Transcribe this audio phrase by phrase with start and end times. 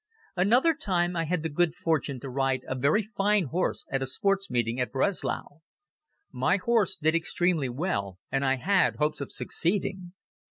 [0.35, 4.07] Another time I had the good fortune to ride a very fine horse at a
[4.07, 5.59] Sports Meeting at Breslau.
[6.31, 10.13] My horse did extremely well and I had hopes of succeeding.